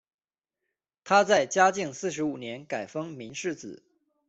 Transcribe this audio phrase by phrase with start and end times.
[1.03, 3.83] 他在嘉靖四十五年改封岷世子。